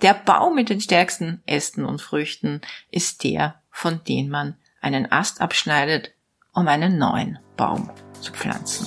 Der 0.00 0.14
Baum 0.14 0.54
mit 0.54 0.68
den 0.68 0.80
stärksten 0.80 1.42
Ästen 1.44 1.84
und 1.84 2.00
Früchten 2.00 2.60
ist 2.92 3.24
der, 3.24 3.56
von 3.72 4.00
dem 4.06 4.28
man 4.28 4.54
einen 4.80 5.10
Ast 5.10 5.40
abschneidet, 5.40 6.12
um 6.52 6.68
einen 6.68 6.98
neuen 6.98 7.40
Baum 7.56 7.90
zu 8.20 8.30
pflanzen. 8.32 8.86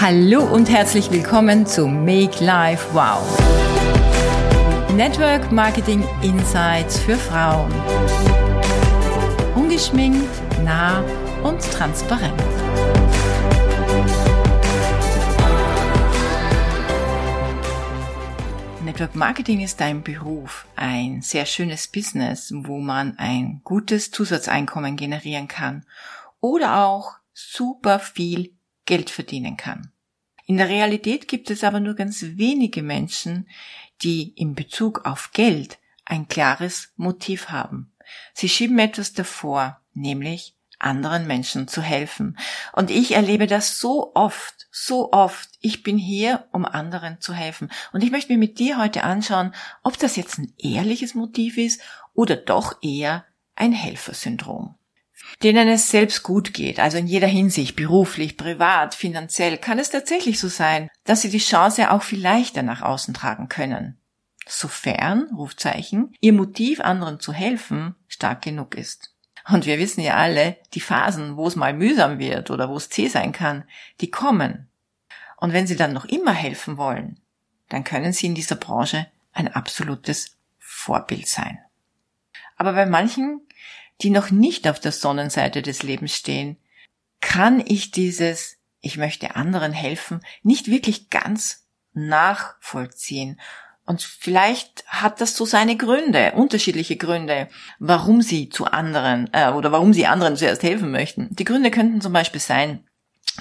Hallo 0.00 0.44
und 0.44 0.70
herzlich 0.70 1.10
willkommen 1.10 1.66
zu 1.66 1.86
Make 1.86 2.42
Life 2.42 2.86
Wow. 2.94 3.20
Network 4.94 5.52
Marketing 5.52 6.08
Insights 6.22 6.98
für 7.00 7.16
Frauen. 7.16 7.70
Ungeschminkt, 9.54 10.26
nah 10.64 11.04
und 11.42 11.60
transparent. 11.70 12.32
Network 18.96 19.14
Marketing 19.14 19.60
ist 19.60 19.82
ein 19.82 20.02
Beruf, 20.02 20.66
ein 20.74 21.20
sehr 21.20 21.44
schönes 21.44 21.86
Business, 21.86 22.50
wo 22.56 22.78
man 22.78 23.18
ein 23.18 23.60
gutes 23.62 24.10
Zusatzeinkommen 24.10 24.96
generieren 24.96 25.48
kann 25.48 25.84
oder 26.40 26.82
auch 26.82 27.12
super 27.34 27.98
viel 27.98 28.54
Geld 28.86 29.10
verdienen 29.10 29.58
kann. 29.58 29.92
In 30.46 30.56
der 30.56 30.70
Realität 30.70 31.28
gibt 31.28 31.50
es 31.50 31.62
aber 31.62 31.78
nur 31.78 31.92
ganz 31.92 32.22
wenige 32.22 32.82
Menschen, 32.82 33.46
die 34.00 34.30
in 34.30 34.54
Bezug 34.54 35.04
auf 35.04 35.30
Geld 35.34 35.78
ein 36.06 36.26
klares 36.26 36.94
Motiv 36.96 37.50
haben. 37.50 37.92
Sie 38.32 38.48
schieben 38.48 38.78
etwas 38.78 39.12
davor, 39.12 39.78
nämlich 39.92 40.55
anderen 40.78 41.26
Menschen 41.26 41.68
zu 41.68 41.82
helfen. 41.82 42.38
Und 42.72 42.90
ich 42.90 43.12
erlebe 43.12 43.46
das 43.46 43.78
so 43.78 44.12
oft, 44.14 44.68
so 44.70 45.12
oft. 45.12 45.48
Ich 45.60 45.82
bin 45.82 45.98
hier, 45.98 46.46
um 46.52 46.64
anderen 46.64 47.20
zu 47.20 47.32
helfen. 47.32 47.70
Und 47.92 48.04
ich 48.04 48.10
möchte 48.10 48.32
mir 48.32 48.38
mit 48.38 48.58
dir 48.58 48.78
heute 48.78 49.04
anschauen, 49.04 49.54
ob 49.82 49.98
das 49.98 50.16
jetzt 50.16 50.38
ein 50.38 50.52
ehrliches 50.58 51.14
Motiv 51.14 51.56
ist 51.56 51.80
oder 52.14 52.36
doch 52.36 52.82
eher 52.82 53.24
ein 53.54 53.72
Helfersyndrom. 53.72 54.76
Denen 55.42 55.68
es 55.68 55.90
selbst 55.90 56.22
gut 56.22 56.54
geht, 56.54 56.78
also 56.78 56.98
in 56.98 57.06
jeder 57.06 57.26
Hinsicht, 57.26 57.74
beruflich, 57.74 58.36
privat, 58.36 58.94
finanziell, 58.94 59.58
kann 59.58 59.78
es 59.78 59.90
tatsächlich 59.90 60.38
so 60.38 60.48
sein, 60.48 60.88
dass 61.04 61.22
sie 61.22 61.30
die 61.30 61.38
Chance 61.38 61.90
auch 61.90 62.02
viel 62.02 62.20
leichter 62.20 62.62
nach 62.62 62.82
außen 62.82 63.14
tragen 63.14 63.48
können. 63.48 63.98
Sofern, 64.46 65.28
Rufzeichen, 65.36 66.14
ihr 66.20 66.32
Motiv 66.32 66.80
anderen 66.80 67.18
zu 67.18 67.32
helfen 67.32 67.96
stark 68.06 68.42
genug 68.42 68.76
ist. 68.76 69.15
Und 69.48 69.66
wir 69.66 69.78
wissen 69.78 70.00
ja 70.00 70.14
alle, 70.16 70.56
die 70.74 70.80
Phasen, 70.80 71.36
wo 71.36 71.46
es 71.46 71.56
mal 71.56 71.72
mühsam 71.72 72.18
wird 72.18 72.50
oder 72.50 72.68
wo 72.68 72.76
es 72.76 72.90
zäh 72.90 73.08
sein 73.08 73.32
kann, 73.32 73.64
die 74.00 74.10
kommen. 74.10 74.68
Und 75.36 75.52
wenn 75.52 75.66
Sie 75.66 75.76
dann 75.76 75.92
noch 75.92 76.04
immer 76.04 76.32
helfen 76.32 76.76
wollen, 76.76 77.20
dann 77.68 77.84
können 77.84 78.12
Sie 78.12 78.26
in 78.26 78.34
dieser 78.34 78.56
Branche 78.56 79.06
ein 79.32 79.52
absolutes 79.52 80.36
Vorbild 80.58 81.28
sein. 81.28 81.58
Aber 82.56 82.72
bei 82.72 82.86
manchen, 82.86 83.40
die 84.00 84.10
noch 84.10 84.30
nicht 84.30 84.66
auf 84.66 84.80
der 84.80 84.92
Sonnenseite 84.92 85.62
des 85.62 85.82
Lebens 85.82 86.14
stehen, 86.14 86.56
kann 87.20 87.62
ich 87.64 87.90
dieses 87.90 88.58
Ich 88.80 88.96
möchte 88.96 89.36
anderen 89.36 89.72
helfen 89.72 90.20
nicht 90.42 90.68
wirklich 90.68 91.10
ganz 91.10 91.66
nachvollziehen 91.92 93.40
und 93.86 94.02
vielleicht 94.02 94.84
hat 94.88 95.20
das 95.20 95.36
so 95.36 95.44
seine 95.44 95.76
Gründe, 95.76 96.32
unterschiedliche 96.32 96.96
Gründe, 96.96 97.48
warum 97.78 98.20
sie 98.20 98.48
zu 98.48 98.66
anderen 98.66 99.30
äh, 99.32 99.50
oder 99.50 99.70
warum 99.72 99.92
sie 99.92 100.06
anderen 100.06 100.36
zuerst 100.36 100.62
helfen 100.64 100.90
möchten. 100.90 101.28
Die 101.30 101.44
Gründe 101.44 101.70
könnten 101.70 102.00
zum 102.00 102.12
Beispiel 102.12 102.40
sein, 102.40 102.80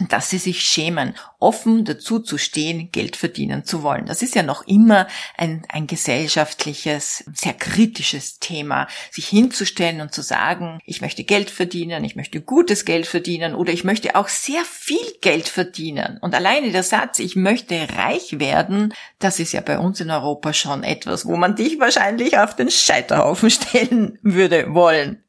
dass 0.09 0.29
sie 0.29 0.38
sich 0.38 0.61
schämen, 0.61 1.15
offen 1.39 1.85
dazu 1.85 2.19
zu 2.19 2.38
stehen, 2.38 2.91
Geld 2.91 3.15
verdienen 3.15 3.65
zu 3.65 3.83
wollen. 3.83 4.05
Das 4.05 4.21
ist 4.21 4.35
ja 4.35 4.43
noch 4.43 4.67
immer 4.67 5.07
ein, 5.38 5.63
ein 5.69 5.88
gesellschaftliches, 5.88 7.23
sehr 7.33 7.53
kritisches 7.53 8.39
Thema, 8.39 8.88
sich 9.11 9.27
hinzustellen 9.27 10.01
und 10.01 10.13
zu 10.13 10.21
sagen, 10.21 10.79
ich 10.85 11.01
möchte 11.01 11.23
Geld 11.23 11.49
verdienen, 11.49 12.03
ich 12.03 12.16
möchte 12.16 12.41
gutes 12.41 12.85
Geld 12.85 13.07
verdienen 13.07 13.56
oder 13.56 13.72
ich 13.72 13.83
möchte 13.83 14.16
auch 14.16 14.28
sehr 14.28 14.63
viel 14.66 14.97
Geld 15.22 15.47
verdienen. 15.47 16.17
Und 16.22 16.35
alleine 16.35 16.72
der 16.72 16.83
Satz, 16.83 17.19
ich 17.19 17.35
möchte 17.35 17.88
reich 17.95 18.39
werden, 18.39 18.94
das 19.19 19.39
ist 19.39 19.53
ja 19.53 19.62
bei 19.62 19.79
uns 19.79 20.01
in 20.01 20.12
Europa 20.12 20.53
schon 20.53 20.83
etwas, 20.83 21.25
wo 21.25 21.38
man 21.38 21.56
dich 21.56 21.79
wahrscheinlich 21.79 22.38
auf 22.38 22.56
den 22.56 22.69
Scheiterhaufen 22.69 23.50
stellen 23.51 24.19
würde 24.22 24.73
wollen. 24.73 25.23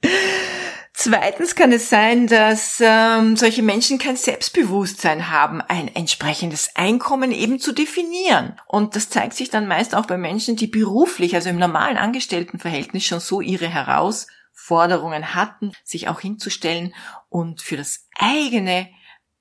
Zweitens 1.07 1.55
kann 1.55 1.71
es 1.71 1.89
sein, 1.89 2.27
dass 2.27 2.79
ähm, 2.81 3.37
solche 3.37 3.63
Menschen 3.63 3.99
kein 3.99 4.17
Selbstbewusstsein 4.17 5.31
haben, 5.31 5.61
ein 5.61 5.87
entsprechendes 5.95 6.71
Einkommen 6.75 7.31
eben 7.31 7.61
zu 7.61 7.71
definieren. 7.71 8.61
Und 8.67 8.97
das 8.97 9.09
zeigt 9.09 9.35
sich 9.35 9.49
dann 9.49 9.69
meist 9.69 9.95
auch 9.95 10.07
bei 10.07 10.19
Menschen, 10.19 10.57
die 10.57 10.67
beruflich, 10.67 11.37
also 11.37 11.49
im 11.49 11.59
normalen 11.59 11.97
Angestelltenverhältnis 11.97 13.05
schon 13.05 13.21
so 13.21 13.41
ihre 13.41 13.69
Herausforderungen 13.69 15.37
hatten, 15.37 15.71
sich 15.85 16.09
auch 16.09 16.19
hinzustellen 16.19 16.93
und 17.29 17.63
für 17.63 17.77
das 17.77 18.09
eigene 18.19 18.89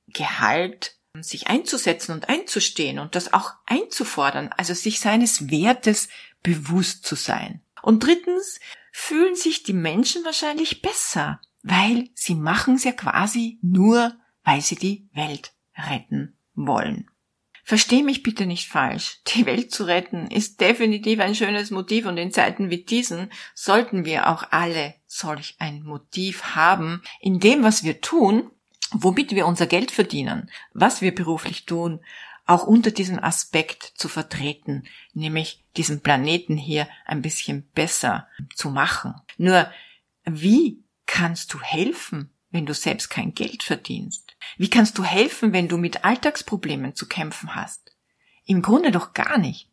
Gehalt 0.05 0.95
sich 1.19 1.47
einzusetzen 1.47 2.11
und 2.11 2.29
einzustehen 2.29 2.99
und 2.99 3.15
das 3.15 3.33
auch 3.33 3.53
einzufordern, 3.65 4.51
also 4.55 4.75
sich 4.75 4.99
seines 4.99 5.49
Wertes 5.49 6.09
bewusst 6.43 7.07
zu 7.07 7.15
sein. 7.15 7.63
Und 7.81 8.05
drittens 8.05 8.59
fühlen 8.91 9.35
sich 9.35 9.63
die 9.63 9.73
Menschen 9.73 10.23
wahrscheinlich 10.25 10.83
besser, 10.83 11.41
weil 11.65 12.09
sie 12.13 12.35
machen 12.35 12.75
es 12.75 12.83
ja 12.83 12.91
quasi 12.91 13.57
nur, 13.63 14.15
weil 14.43 14.61
sie 14.61 14.75
die 14.75 15.09
Welt 15.13 15.51
retten 15.75 16.37
wollen. 16.53 17.09
Versteh 17.63 18.03
mich 18.03 18.21
bitte 18.21 18.45
nicht 18.45 18.69
falsch. 18.69 19.21
Die 19.33 19.47
Welt 19.47 19.71
zu 19.71 19.85
retten 19.85 20.27
ist 20.27 20.61
definitiv 20.61 21.19
ein 21.19 21.33
schönes 21.33 21.71
Motiv 21.71 22.05
und 22.05 22.17
in 22.17 22.31
Zeiten 22.31 22.69
wie 22.69 22.83
diesen 22.83 23.31
sollten 23.55 24.05
wir 24.05 24.29
auch 24.29 24.51
alle 24.51 24.93
solch 25.07 25.55
ein 25.57 25.81
Motiv 25.81 26.55
haben, 26.55 27.01
in 27.19 27.39
dem, 27.39 27.63
was 27.63 27.83
wir 27.83 27.99
tun, 27.99 28.51
womit 28.91 29.31
wir 29.31 29.47
unser 29.47 29.65
Geld 29.65 29.89
verdienen, 29.89 30.51
was 30.73 31.01
wir 31.01 31.15
beruflich 31.15 31.65
tun, 31.65 31.99
auch 32.45 32.67
unter 32.67 32.91
diesem 32.91 33.17
Aspekt 33.17 33.93
zu 33.95 34.07
vertreten, 34.07 34.83
nämlich 35.15 35.63
diesen 35.77 36.01
Planeten 36.01 36.57
hier 36.57 36.87
ein 37.07 37.23
bisschen 37.23 37.67
besser 37.73 38.27
zu 38.53 38.69
machen. 38.69 39.15
Nur, 39.37 39.67
wie 40.25 40.84
kannst 41.05 41.53
du 41.53 41.61
helfen, 41.61 42.33
wenn 42.49 42.65
du 42.65 42.73
selbst 42.73 43.09
kein 43.09 43.33
Geld 43.33 43.63
verdienst? 43.63 44.35
Wie 44.57 44.69
kannst 44.69 44.97
du 44.97 45.03
helfen, 45.03 45.53
wenn 45.53 45.67
du 45.67 45.77
mit 45.77 46.05
Alltagsproblemen 46.05 46.95
zu 46.95 47.07
kämpfen 47.07 47.55
hast? 47.55 47.95
Im 48.45 48.61
Grunde 48.61 48.91
doch 48.91 49.13
gar 49.13 49.37
nicht. 49.37 49.69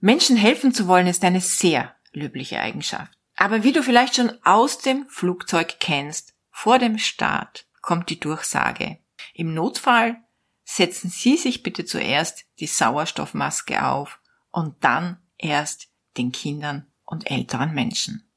Menschen 0.00 0.36
helfen 0.36 0.74
zu 0.74 0.86
wollen 0.86 1.06
ist 1.06 1.24
eine 1.24 1.40
sehr 1.40 1.94
löbliche 2.12 2.60
Eigenschaft. 2.60 3.18
Aber 3.36 3.64
wie 3.64 3.72
du 3.72 3.82
vielleicht 3.82 4.16
schon 4.16 4.32
aus 4.44 4.78
dem 4.78 5.08
Flugzeug 5.08 5.76
kennst, 5.80 6.34
vor 6.50 6.78
dem 6.78 6.98
Start 6.98 7.66
kommt 7.80 8.10
die 8.10 8.20
Durchsage. 8.20 8.98
Im 9.32 9.54
Notfall 9.54 10.22
setzen 10.64 11.10
Sie 11.10 11.36
sich 11.36 11.62
bitte 11.62 11.84
zuerst 11.84 12.46
die 12.60 12.66
Sauerstoffmaske 12.66 13.84
auf 13.84 14.20
und 14.50 14.82
dann 14.84 15.18
erst 15.36 15.88
den 16.16 16.32
Kindern 16.32 16.86
und 17.04 17.30
älteren 17.30 17.74
Menschen. 17.74 18.30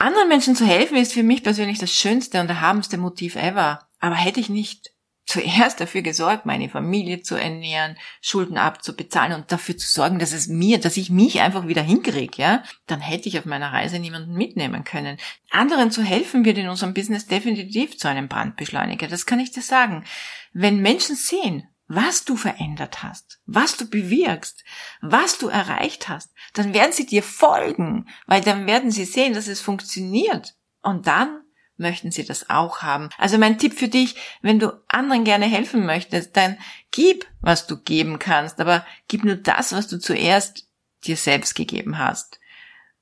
Anderen 0.00 0.28
Menschen 0.28 0.54
zu 0.54 0.64
helfen 0.64 0.96
ist 0.96 1.12
für 1.12 1.24
mich 1.24 1.42
persönlich 1.42 1.78
das 1.78 1.90
schönste 1.90 2.40
und 2.40 2.48
erhabenste 2.48 2.98
Motiv 2.98 3.34
ever. 3.34 3.88
Aber 3.98 4.14
hätte 4.14 4.38
ich 4.38 4.48
nicht 4.48 4.92
zuerst 5.26 5.80
dafür 5.80 6.02
gesorgt, 6.02 6.46
meine 6.46 6.68
Familie 6.68 7.20
zu 7.20 7.34
ernähren, 7.34 7.96
Schulden 8.22 8.56
abzubezahlen 8.58 9.32
und 9.34 9.50
dafür 9.50 9.76
zu 9.76 9.88
sorgen, 9.88 10.20
dass 10.20 10.32
es 10.32 10.46
mir, 10.46 10.78
dass 10.78 10.96
ich 10.96 11.10
mich 11.10 11.40
einfach 11.40 11.66
wieder 11.66 11.82
hinkriege, 11.82 12.40
ja, 12.40 12.62
dann 12.86 13.00
hätte 13.00 13.28
ich 13.28 13.40
auf 13.40 13.44
meiner 13.44 13.72
Reise 13.72 13.98
niemanden 13.98 14.34
mitnehmen 14.34 14.84
können. 14.84 15.18
Anderen 15.50 15.90
zu 15.90 16.02
helfen 16.02 16.44
wird 16.44 16.58
in 16.58 16.68
unserem 16.68 16.94
Business 16.94 17.26
definitiv 17.26 17.98
zu 17.98 18.08
einem 18.08 18.28
Brandbeschleuniger. 18.28 19.08
Das 19.08 19.26
kann 19.26 19.40
ich 19.40 19.50
dir 19.50 19.62
sagen. 19.62 20.04
Wenn 20.52 20.80
Menschen 20.80 21.16
sehen, 21.16 21.68
was 21.88 22.24
du 22.24 22.36
verändert 22.36 23.02
hast, 23.02 23.40
was 23.46 23.76
du 23.78 23.88
bewirkst, 23.88 24.62
was 25.00 25.38
du 25.38 25.48
erreicht 25.48 26.08
hast, 26.08 26.30
dann 26.52 26.74
werden 26.74 26.92
sie 26.92 27.06
dir 27.06 27.22
folgen, 27.22 28.06
weil 28.26 28.42
dann 28.42 28.66
werden 28.66 28.90
sie 28.90 29.06
sehen, 29.06 29.32
dass 29.32 29.48
es 29.48 29.62
funktioniert. 29.62 30.54
Und 30.82 31.06
dann 31.06 31.40
möchten 31.78 32.10
sie 32.10 32.24
das 32.24 32.50
auch 32.50 32.82
haben. 32.82 33.08
Also 33.16 33.38
mein 33.38 33.58
Tipp 33.58 33.78
für 33.78 33.88
dich, 33.88 34.16
wenn 34.42 34.58
du 34.58 34.72
anderen 34.88 35.24
gerne 35.24 35.46
helfen 35.46 35.86
möchtest, 35.86 36.36
dann 36.36 36.58
gib, 36.90 37.26
was 37.40 37.66
du 37.66 37.80
geben 37.80 38.18
kannst, 38.18 38.60
aber 38.60 38.84
gib 39.06 39.24
nur 39.24 39.36
das, 39.36 39.72
was 39.72 39.88
du 39.88 39.98
zuerst 39.98 40.68
dir 41.04 41.16
selbst 41.16 41.54
gegeben 41.54 41.98
hast, 41.98 42.38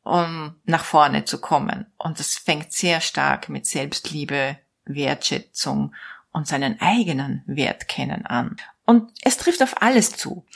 um 0.02 0.55
nach 0.64 0.84
vorne 0.84 1.25
zu 1.25 1.40
kommen. 1.40 1.87
Und 1.96 2.20
das 2.20 2.37
fängt 2.37 2.72
sehr 2.72 3.00
stark 3.00 3.49
mit 3.49 3.66
Selbstliebe, 3.66 4.58
Wertschätzung 4.84 5.94
und 6.31 6.46
seinen 6.46 6.81
eigenen 6.81 7.43
Wert 7.46 7.88
kennen 7.88 8.26
an. 8.26 8.56
Und 8.86 9.10
es 9.22 9.36
trifft 9.36 9.62
auf 9.62 9.82
alles 9.82 10.12
zu. 10.12 10.46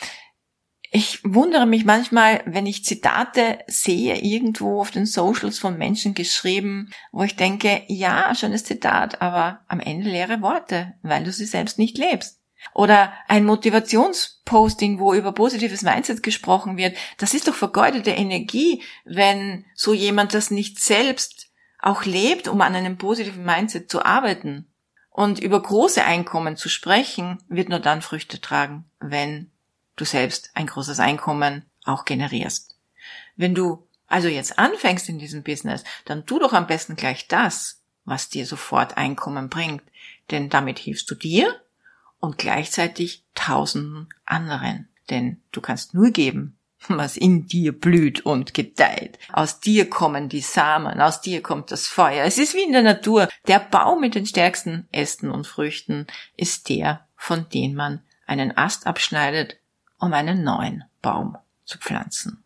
Ich 0.92 1.20
wundere 1.22 1.66
mich 1.66 1.84
manchmal, 1.84 2.42
wenn 2.46 2.66
ich 2.66 2.84
Zitate 2.84 3.60
sehe 3.68 4.16
irgendwo 4.16 4.80
auf 4.80 4.90
den 4.90 5.06
Socials 5.06 5.60
von 5.60 5.78
Menschen 5.78 6.14
geschrieben, 6.14 6.90
wo 7.12 7.22
ich 7.22 7.36
denke, 7.36 7.82
ja, 7.86 8.34
schönes 8.34 8.64
Zitat, 8.64 9.22
aber 9.22 9.60
am 9.68 9.78
Ende 9.78 10.10
leere 10.10 10.42
Worte, 10.42 10.94
weil 11.02 11.22
du 11.22 11.30
sie 11.30 11.46
selbst 11.46 11.78
nicht 11.78 11.96
lebst. 11.96 12.40
Oder 12.74 13.12
ein 13.28 13.44
Motivationsposting, 13.44 14.98
wo 14.98 15.14
über 15.14 15.32
positives 15.32 15.82
Mindset 15.82 16.22
gesprochen 16.22 16.76
wird. 16.76 16.96
Das 17.18 17.34
ist 17.34 17.46
doch 17.46 17.54
vergeudete 17.54 18.10
Energie, 18.10 18.82
wenn 19.04 19.64
so 19.74 19.94
jemand 19.94 20.34
das 20.34 20.50
nicht 20.50 20.80
selbst 20.80 21.50
auch 21.78 22.04
lebt, 22.04 22.48
um 22.48 22.60
an 22.60 22.74
einem 22.74 22.98
positiven 22.98 23.44
Mindset 23.44 23.90
zu 23.90 24.04
arbeiten. 24.04 24.70
Und 25.10 25.40
über 25.40 25.60
große 25.60 26.04
Einkommen 26.04 26.56
zu 26.56 26.68
sprechen, 26.68 27.38
wird 27.48 27.68
nur 27.68 27.80
dann 27.80 28.00
Früchte 28.00 28.40
tragen, 28.40 28.88
wenn 29.00 29.50
du 29.96 30.04
selbst 30.04 30.50
ein 30.54 30.66
großes 30.66 31.00
Einkommen 31.00 31.66
auch 31.84 32.04
generierst. 32.04 32.76
Wenn 33.36 33.54
du 33.54 33.86
also 34.06 34.28
jetzt 34.28 34.58
anfängst 34.58 35.08
in 35.08 35.18
diesem 35.18 35.42
Business, 35.42 35.84
dann 36.04 36.26
tu 36.26 36.38
doch 36.38 36.52
am 36.52 36.66
besten 36.66 36.96
gleich 36.96 37.28
das, 37.28 37.82
was 38.04 38.28
dir 38.28 38.46
sofort 38.46 38.96
Einkommen 38.96 39.48
bringt. 39.48 39.82
Denn 40.30 40.48
damit 40.48 40.78
hilfst 40.78 41.10
du 41.10 41.14
dir 41.14 41.60
und 42.18 42.38
gleichzeitig 42.38 43.24
tausenden 43.34 44.08
anderen. 44.24 44.88
Denn 45.10 45.42
du 45.52 45.60
kannst 45.60 45.94
nur 45.94 46.10
geben, 46.10 46.56
was 46.88 47.16
in 47.16 47.46
dir 47.46 47.78
blüht 47.78 48.24
und 48.24 48.54
gedeiht. 48.54 49.18
Aus 49.32 49.60
dir 49.60 49.88
kommen 49.88 50.28
die 50.28 50.40
Samen, 50.40 51.00
aus 51.00 51.20
dir 51.20 51.42
kommt 51.42 51.70
das 51.70 51.86
Feuer. 51.86 52.24
Es 52.24 52.38
ist 52.38 52.54
wie 52.54 52.64
in 52.64 52.72
der 52.72 52.82
Natur. 52.82 53.28
Der 53.46 53.58
Baum 53.58 54.00
mit 54.00 54.14
den 54.14 54.26
stärksten 54.26 54.88
Ästen 54.92 55.30
und 55.30 55.46
Früchten 55.46 56.06
ist 56.36 56.68
der, 56.68 57.06
von 57.16 57.46
dem 57.52 57.74
man 57.74 58.02
einen 58.26 58.56
Ast 58.56 58.86
abschneidet, 58.86 59.56
um 59.98 60.12
einen 60.12 60.42
neuen 60.42 60.84
Baum 61.02 61.36
zu 61.64 61.78
pflanzen. 61.78 62.42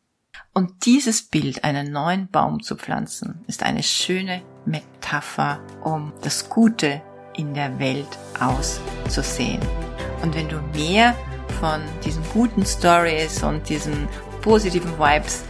Und 0.52 0.86
dieses 0.86 1.22
Bild, 1.22 1.64
einen 1.64 1.90
neuen 1.90 2.28
Baum 2.28 2.62
zu 2.62 2.76
pflanzen, 2.76 3.44
ist 3.48 3.62
eine 3.62 3.82
schöne 3.82 4.42
Metapher, 4.66 5.60
um 5.82 6.12
das 6.22 6.48
Gute 6.48 7.02
in 7.36 7.54
der 7.54 7.78
Welt 7.78 8.06
auszusehen. 8.38 9.60
Und 10.22 10.34
wenn 10.34 10.48
du 10.48 10.60
mehr 10.76 11.16
von 11.60 11.80
diesen 12.04 12.22
guten 12.32 12.64
Stories 12.64 13.42
und 13.42 13.68
diesen 13.68 14.08
positiven 14.42 14.98
Vibes 14.98 15.44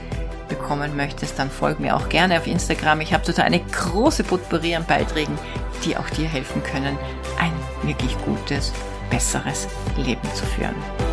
bekommen 0.48 0.96
möchtest, 0.96 1.38
dann 1.38 1.50
folg 1.50 1.80
mir 1.80 1.96
auch 1.96 2.08
gerne 2.08 2.38
auf 2.38 2.46
Instagram. 2.46 3.00
Ich 3.00 3.12
habe 3.12 3.24
dort 3.24 3.40
eine 3.40 3.60
große 3.60 4.24
Potpourri 4.24 4.74
an 4.76 4.84
Beiträgen, 4.84 5.36
die 5.84 5.96
auch 5.96 6.08
dir 6.10 6.28
helfen 6.28 6.62
können, 6.62 6.98
ein 7.38 7.52
wirklich 7.82 8.16
gutes, 8.24 8.72
besseres 9.10 9.68
Leben 9.96 10.28
zu 10.34 10.44
führen. 10.46 11.03